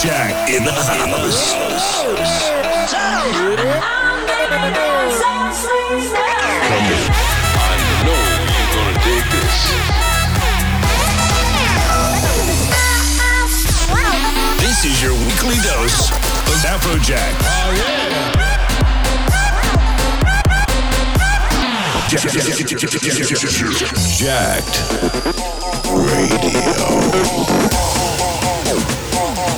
[0.00, 1.52] Afrojack in the house.
[7.52, 7.76] I
[8.06, 9.56] know you're gonna dig this.
[14.60, 17.34] This is your weekly dose of Afrojack.
[17.42, 18.40] Oh, yeah.
[24.16, 24.76] Jacked
[25.92, 27.79] Radio.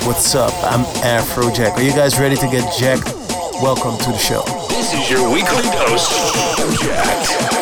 [0.05, 0.53] What's up?
[0.65, 1.75] I'm Afrojack.
[1.75, 3.15] Are you guys ready to get jacked?
[3.63, 4.43] Welcome to the show.
[4.69, 6.09] This is your weekly dose
[6.83, 7.62] Jacked.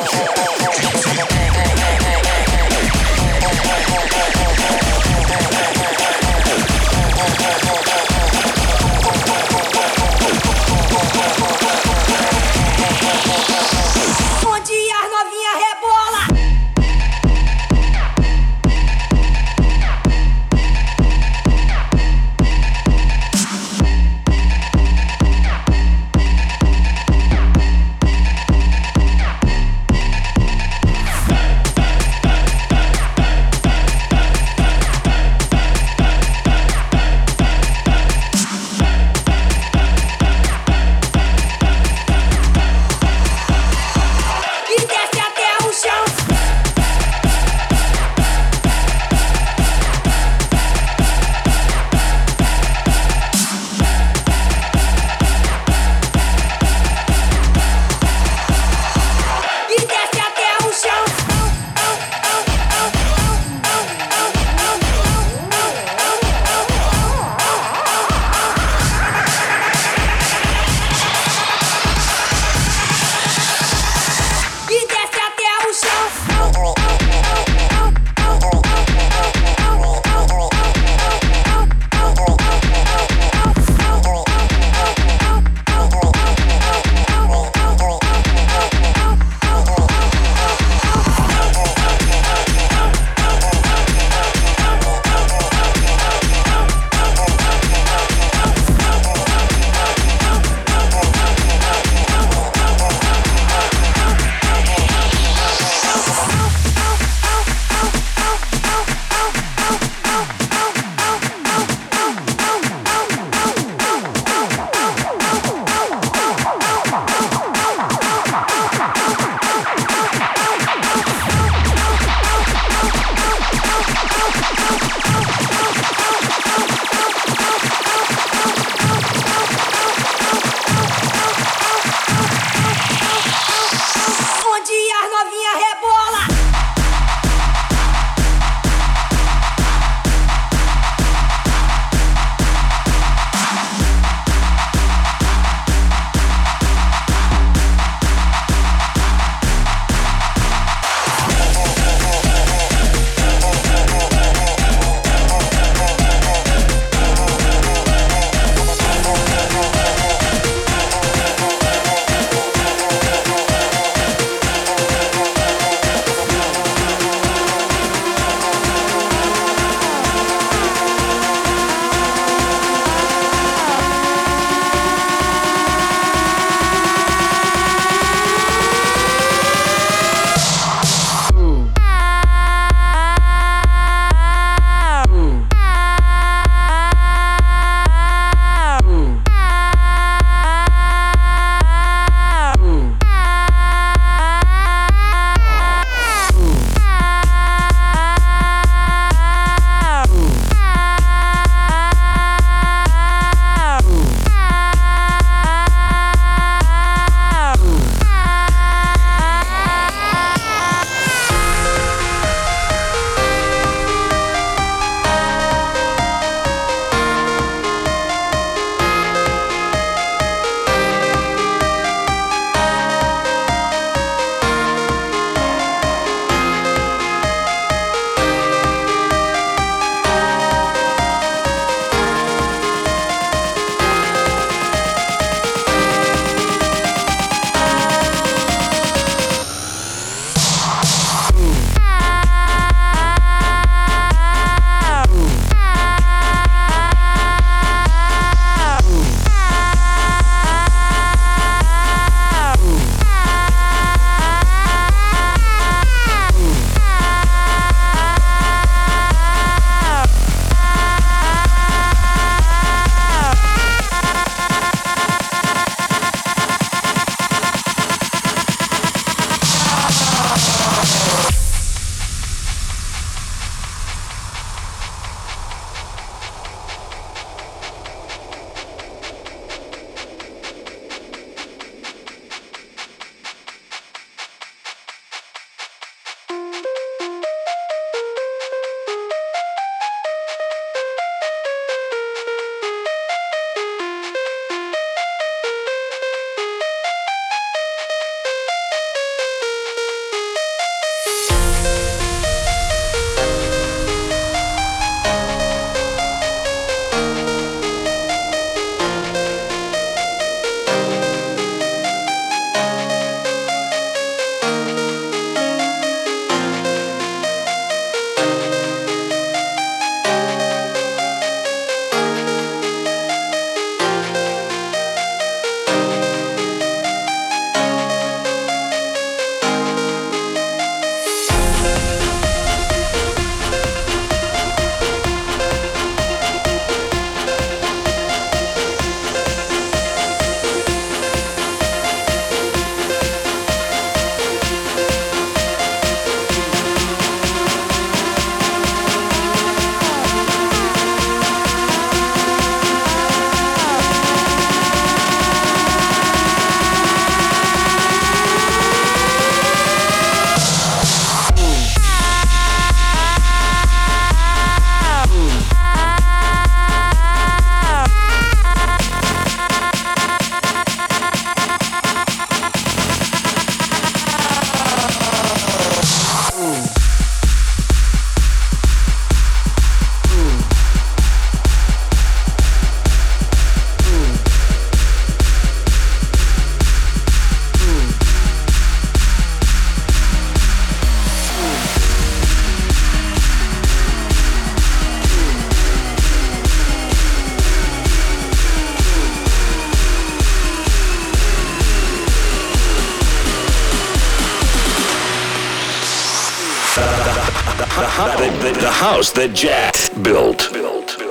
[408.71, 410.49] The, house that Jack built.
[410.53, 411.10] gonna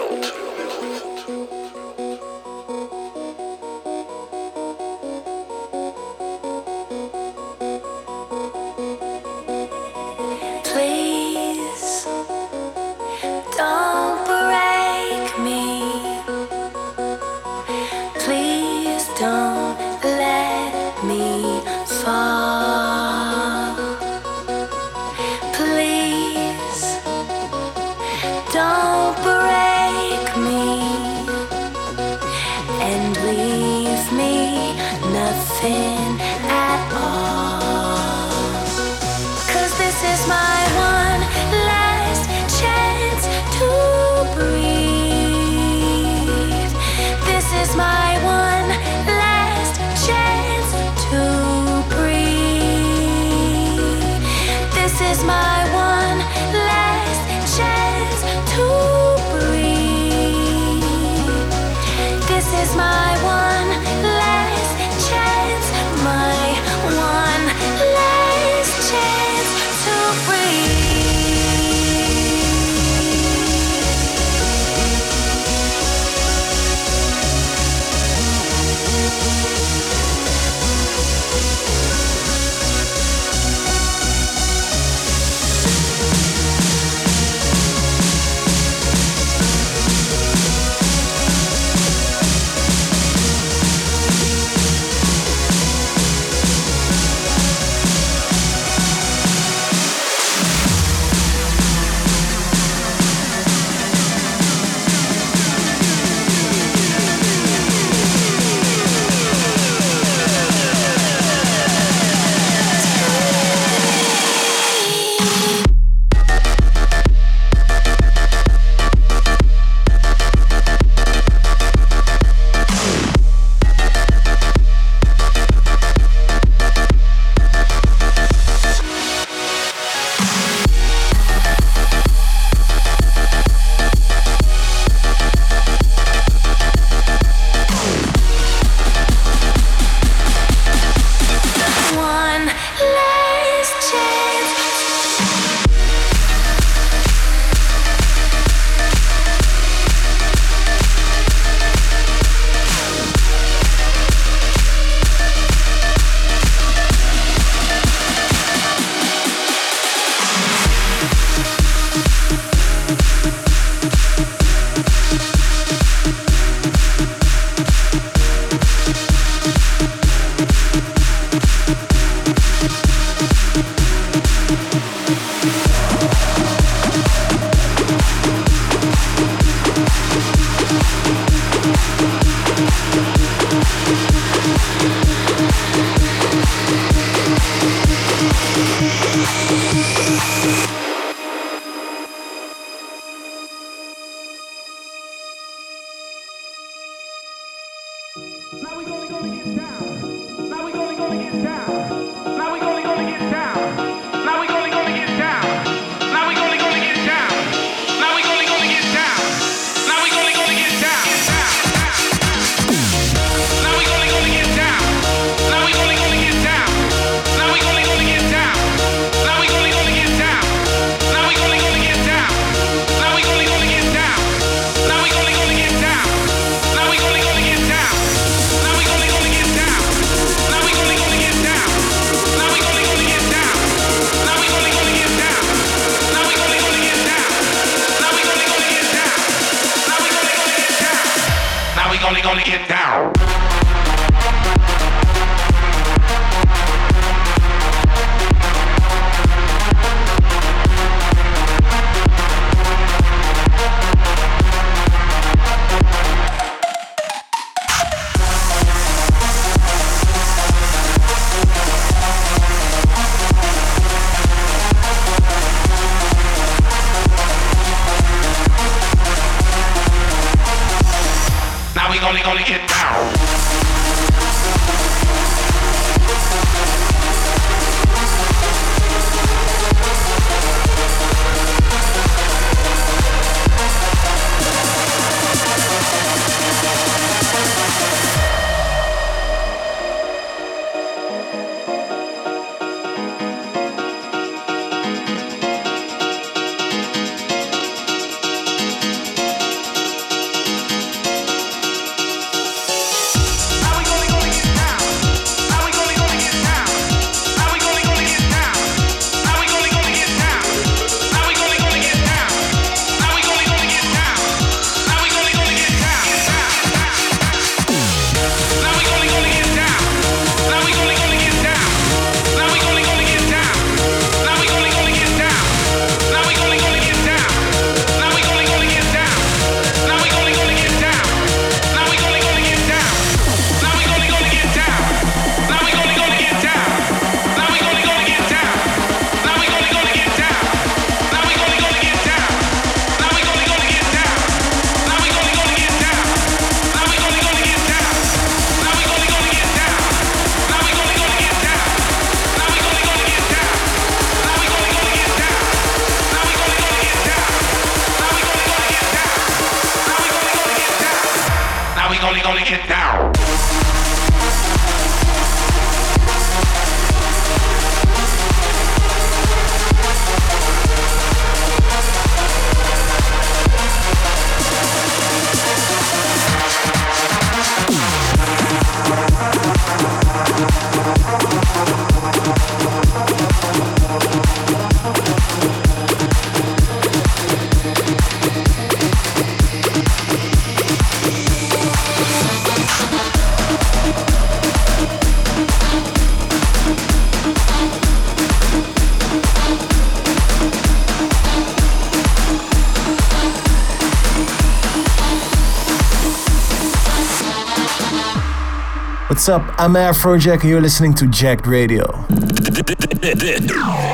[409.20, 409.54] What's up?
[409.60, 412.06] I'm Afrojack and you're listening to Jacked Radio.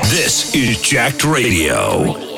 [0.04, 2.35] This is Jacked Radio.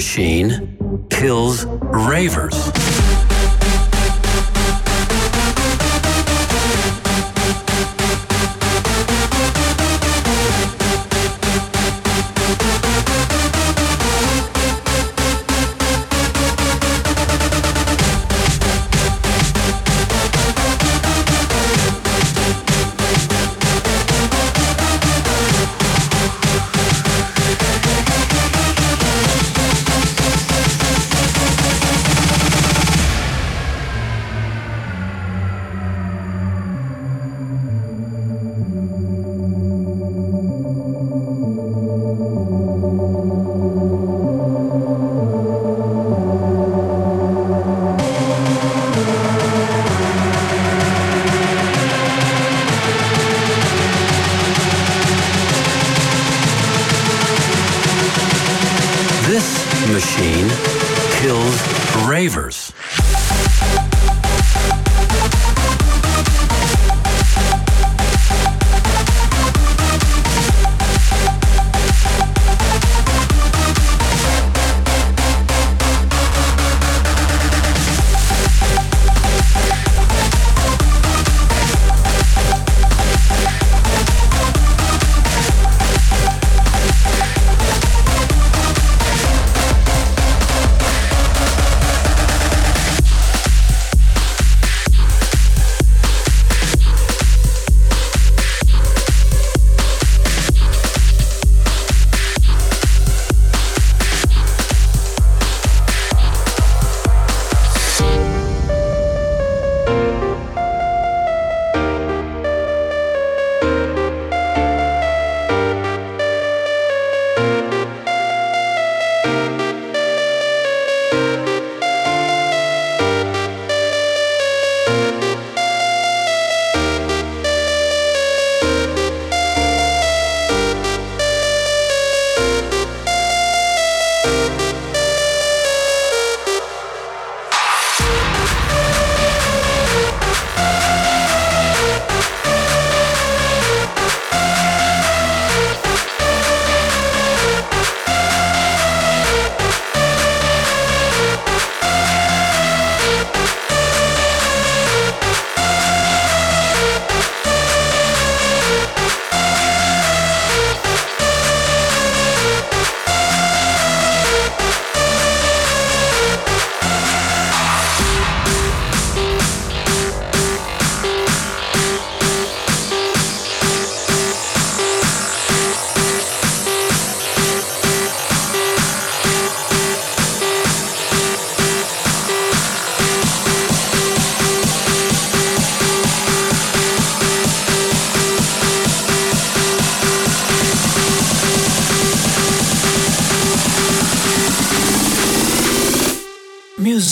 [0.00, 0.69] Machine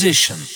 [0.08, 0.47] Musician.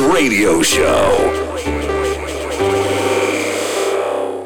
[0.00, 1.40] Radio Show.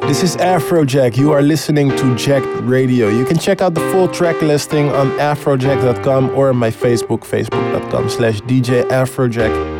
[0.07, 1.17] This is Afrojack.
[1.17, 3.09] You are listening to Jacked Radio.
[3.09, 8.41] You can check out the full track listing on afrojack.com or my Facebook, facebook.com slash
[8.41, 9.74] DJ Afrojack.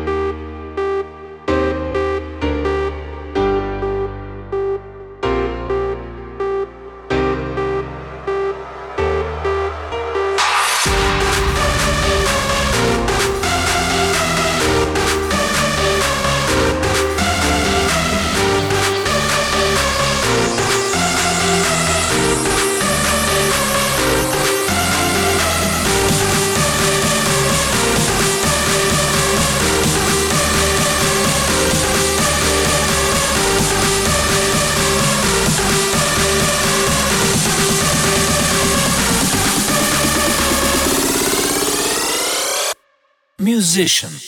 [43.76, 44.25] Musician.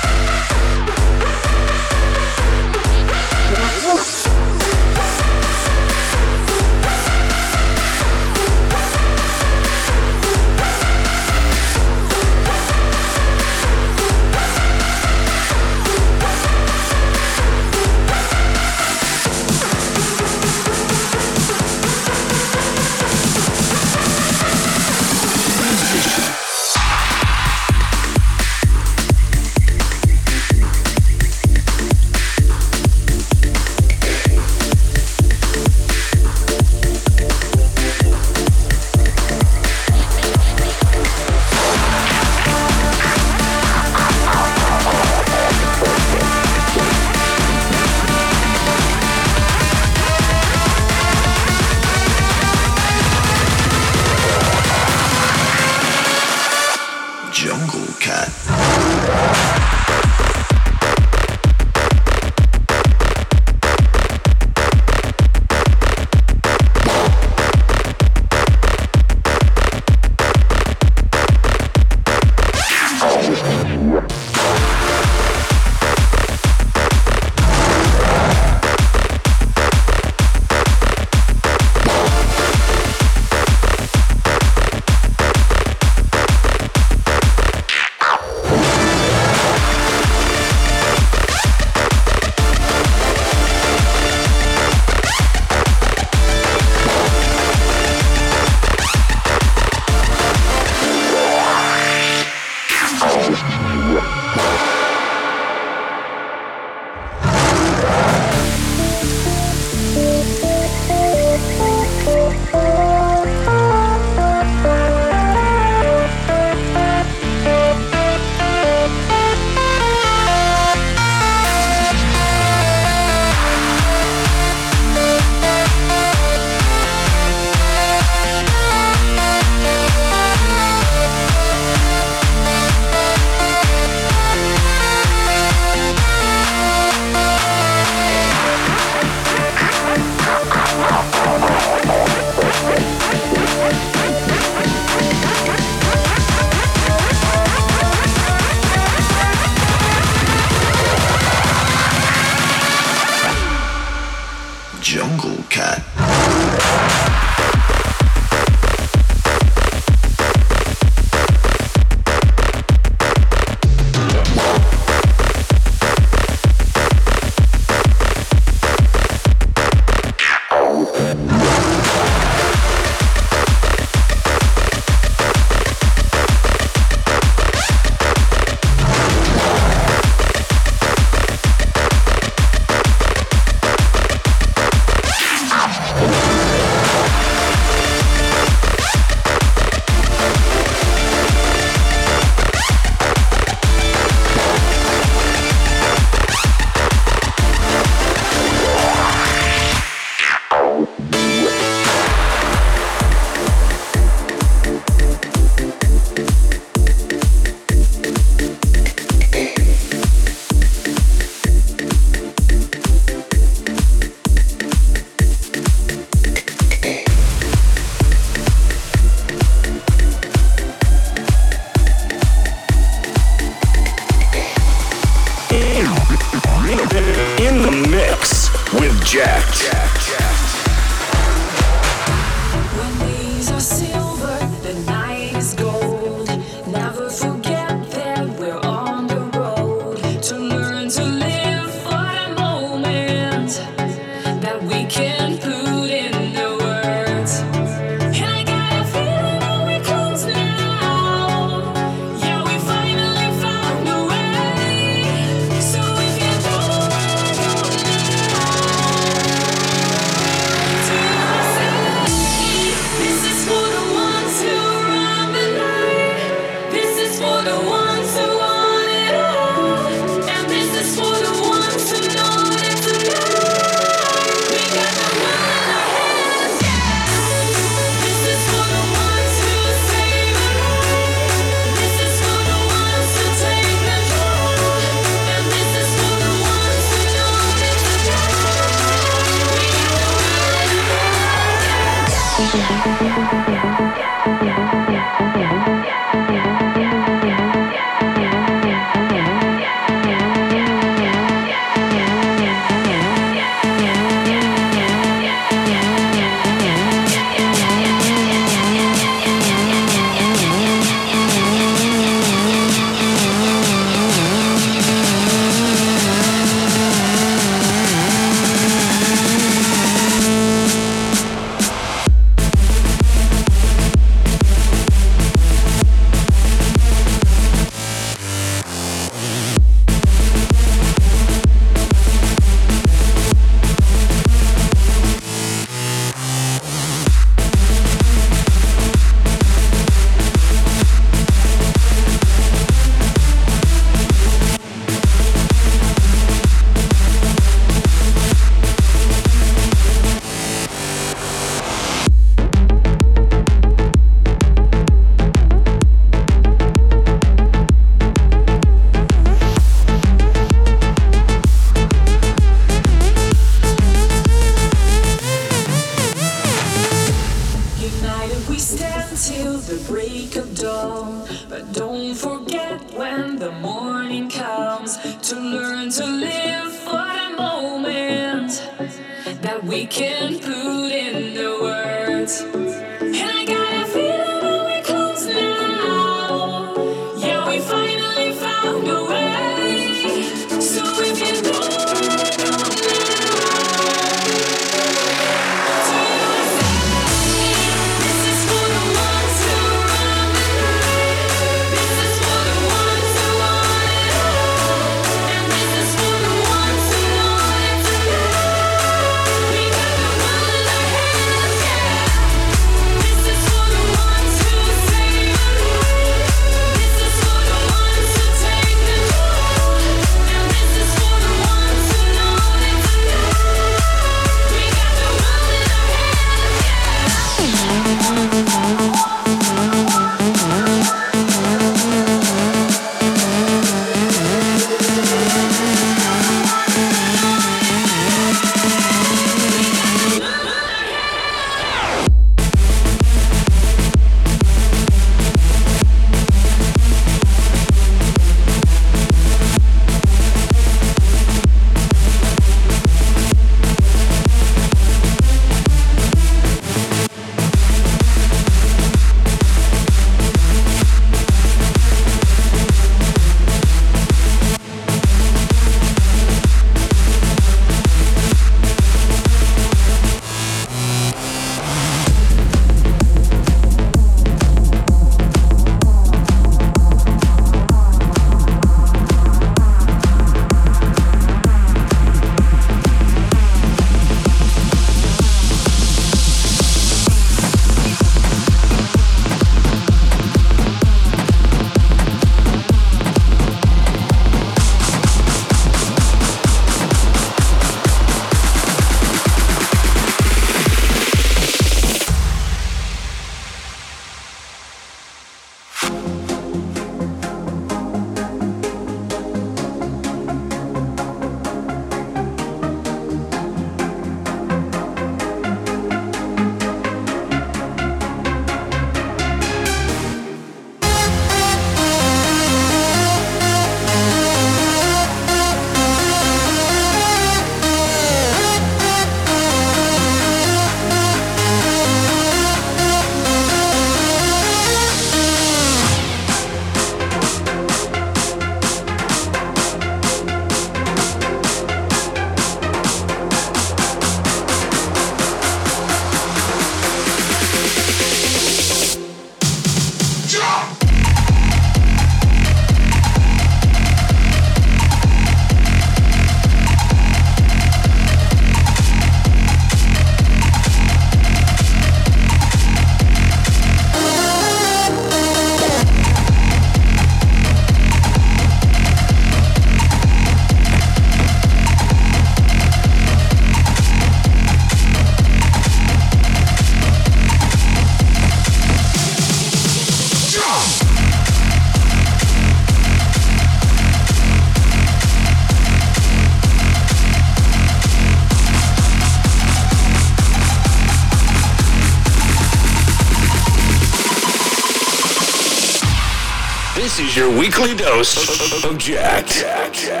[597.41, 599.25] Weekly dose of Jack.
[599.25, 600.00] Jack, Jack,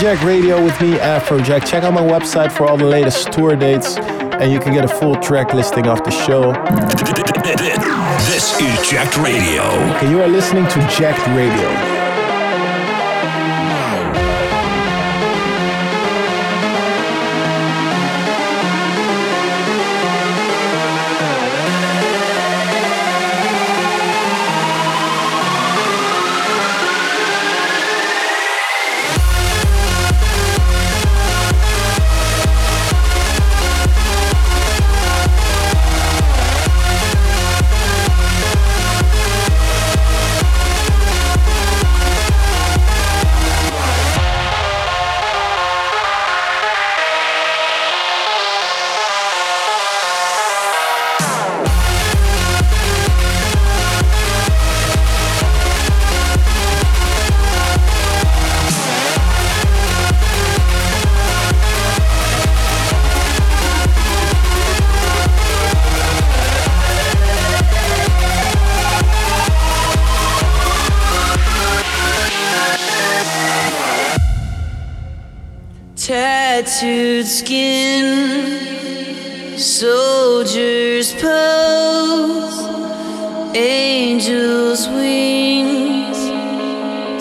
[0.00, 1.68] Jacked Radio with me, Afrojack.
[1.68, 4.88] Check out my website for all the latest tour dates, and you can get a
[4.88, 6.52] full track listing of the show.
[8.30, 9.62] This is Jacked Radio.
[9.62, 11.97] And you are listening to Jacked Radio.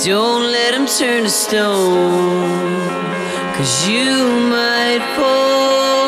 [0.05, 2.77] Don't let them turn to stone,
[3.55, 4.05] cause you
[4.47, 6.06] might fall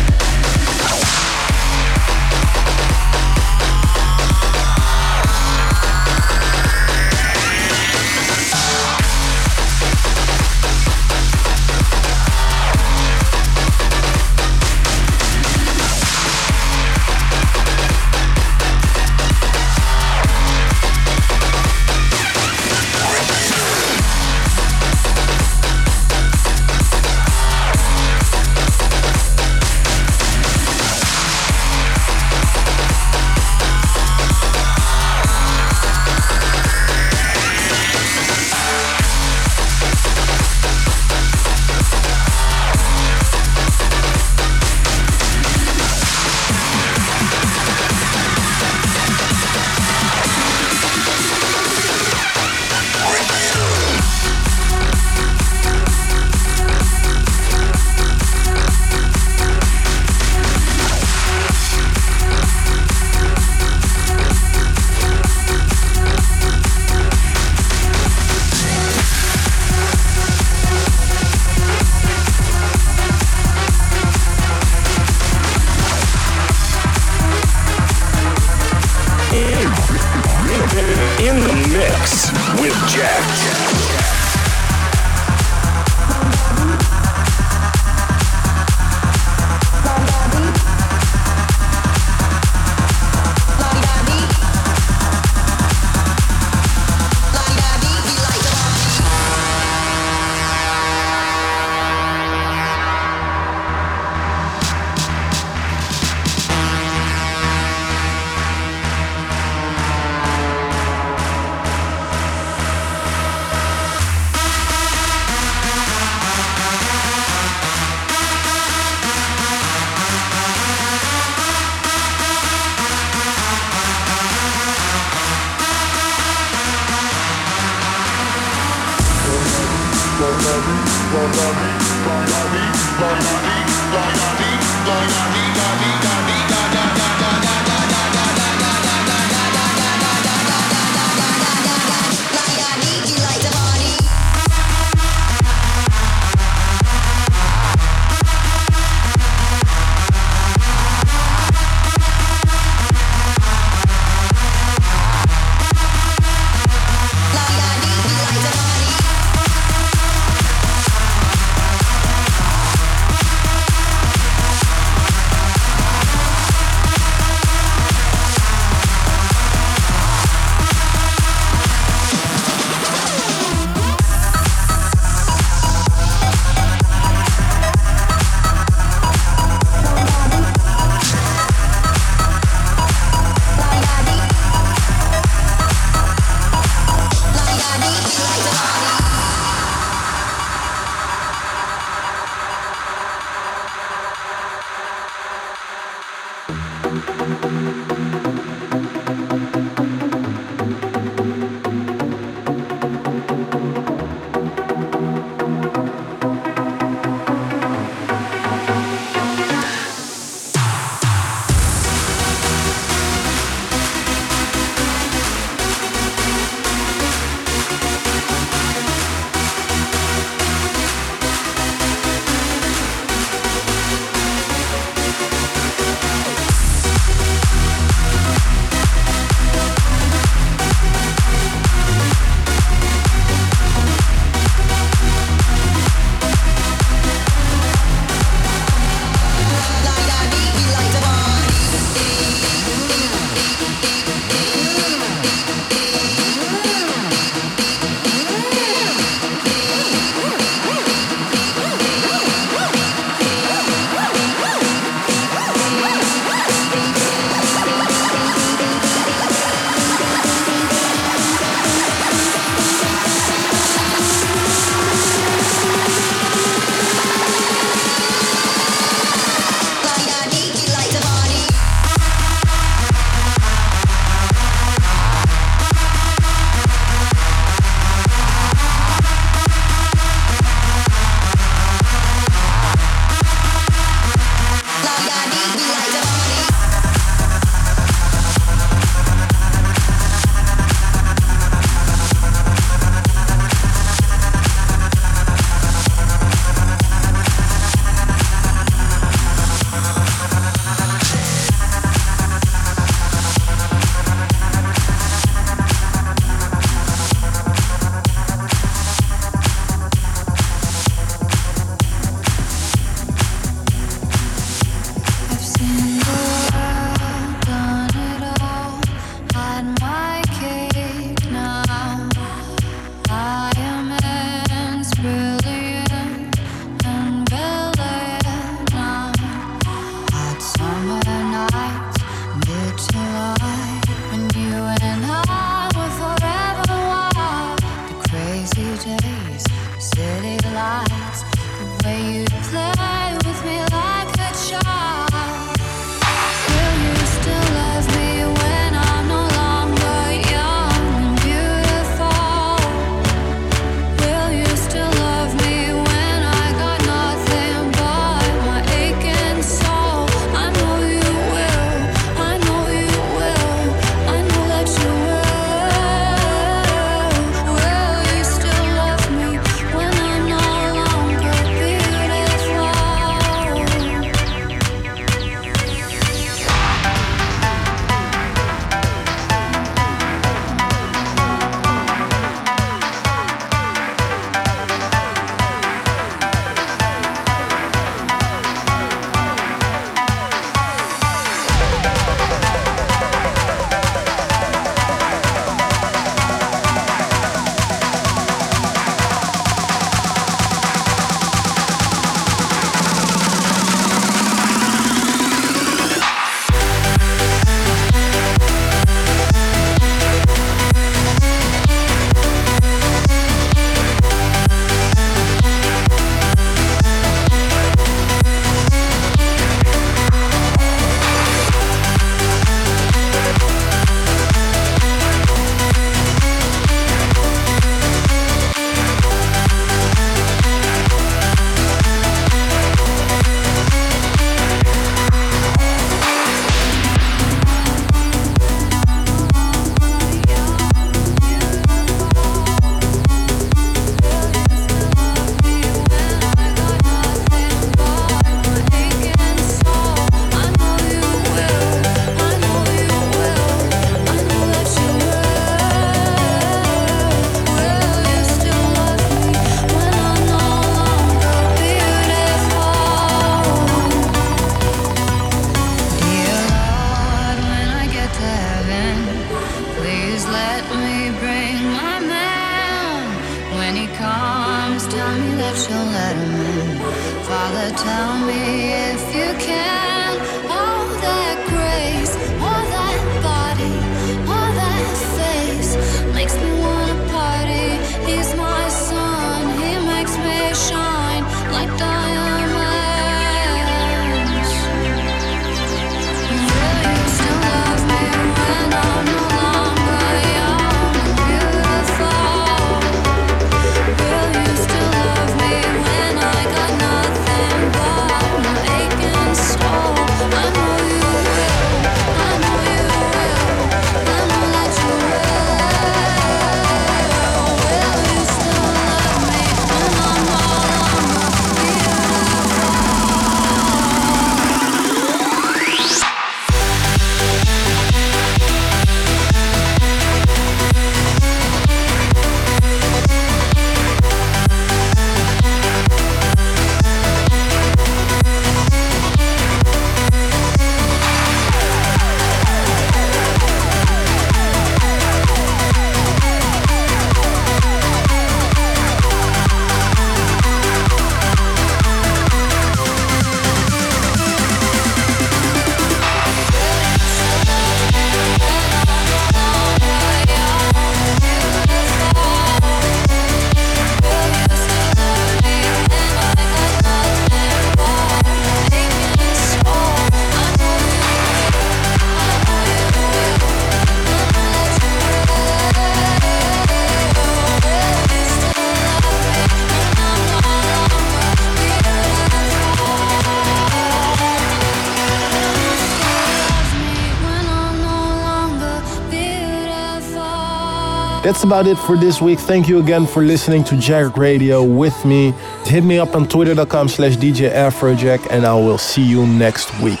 [591.30, 592.40] That's about it for this week.
[592.40, 595.32] Thank you again for listening to Jacked Radio with me.
[595.64, 600.00] Hit me up on twitter.com slash DJ Afrojack and I will see you next week.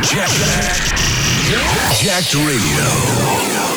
[0.00, 0.30] Jack,
[1.50, 3.67] Jack, Jacked Radio.